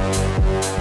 Bye. 0.00 0.79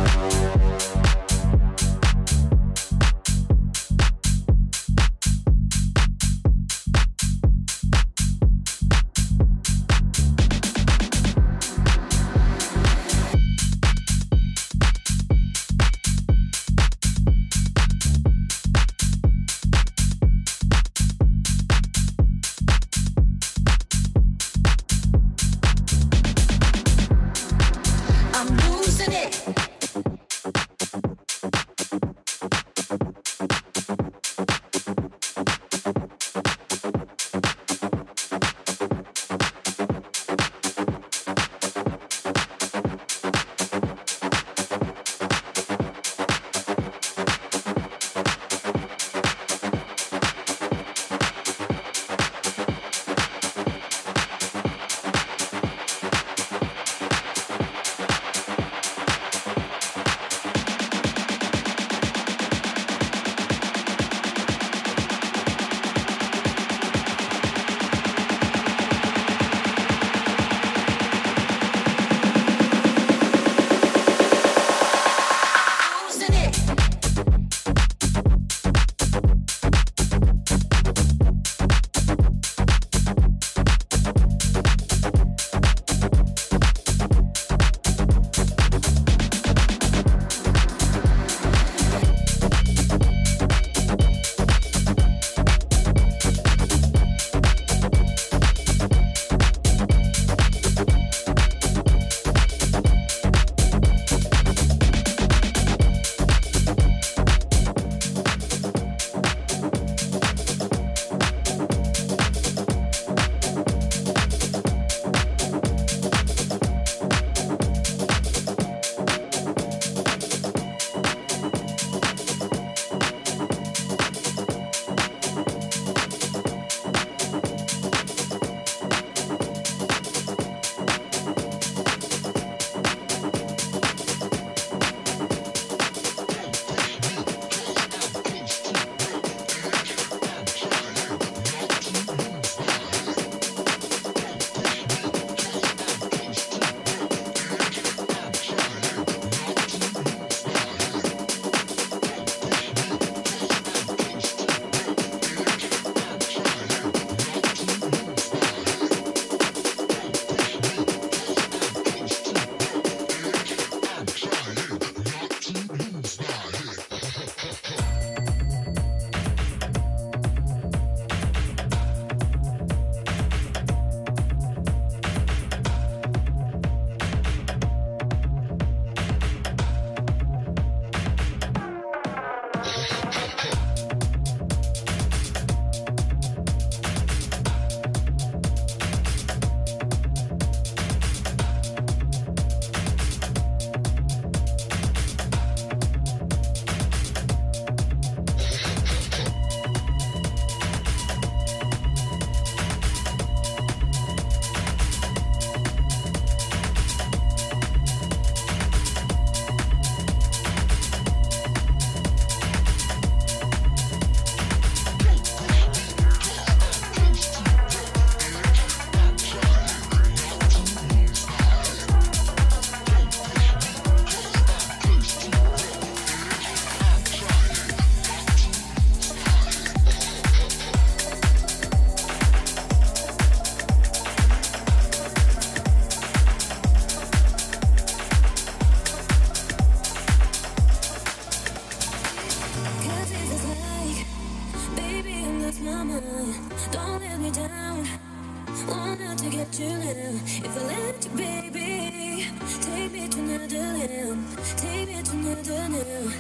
If 250.32 250.58
I 250.58 250.64
let 250.68 251.06
you, 251.06 251.12
baby, 251.18 252.28
take 252.62 252.92
me 252.94 253.08
to 253.10 253.20
another 253.20 253.58
land, 253.58 254.28
take 254.58 254.88
me 254.90 255.04
to 255.04 255.12
another 255.12 255.54
land. 255.54 256.14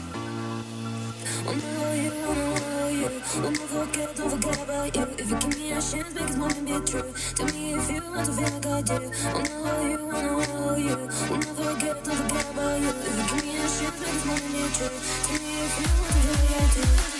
Wanna 1.45 1.61
hold 1.61 1.97
you, 1.97 2.11
wanna 2.27 2.59
hold 2.59 2.93
you, 2.93 3.11
wanna 3.43 3.57
forget, 3.73 4.15
don't 4.15 4.29
forget 4.31 4.63
about 4.63 4.95
you. 4.95 5.03
If 5.17 5.29
you 5.31 5.37
give 5.37 5.59
me 5.59 5.71
a 5.71 5.75
chance, 5.75 5.93
make 5.93 6.27
this 6.27 6.37
moment 6.37 6.65
be 6.67 6.91
true. 6.91 7.13
Tell 7.35 7.47
me 7.47 7.73
if 7.75 7.91
you 7.91 8.03
want 8.11 8.25
to 8.27 8.33
feel 8.33 8.51
like 8.51 8.67
I 8.67 8.81
do. 8.81 9.11
Wanna 9.33 9.49
hold 9.65 9.91
you, 9.91 10.07
wanna 10.07 10.45
hold 10.45 10.79
you, 10.79 10.97
wanna 11.29 11.53
forget, 11.59 12.03
don't 12.03 12.17
forget 12.17 12.51
about 12.53 12.81
you. 12.81 12.89
If 12.89 13.17
you 13.17 13.25
give 13.35 13.45
me 13.45 13.57
a 13.57 13.61
chance, 13.61 13.81
make 13.81 14.13
this 14.13 14.25
moment 14.25 14.53
be 14.53 14.63
true. 14.77 14.99
Tell 15.27 15.39
me 15.41 15.53
if 15.65 15.81
you 15.81 15.89
want 16.01 16.13
to 16.13 16.21
feel 16.21 16.33
like 16.33 16.61
I 16.61 17.13
do. 17.13 17.18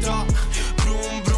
drop, 0.00 0.30
vroom, 0.76 1.24
vroom. 1.24 1.31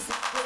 It's 0.00 0.08
not 0.08 0.39